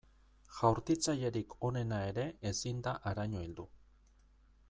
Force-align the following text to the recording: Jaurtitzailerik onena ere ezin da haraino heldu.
Jaurtitzailerik 0.59 1.53
onena 1.69 2.01
ere 2.13 2.25
ezin 2.53 2.81
da 2.87 2.93
haraino 3.09 3.45
heldu. 3.45 3.67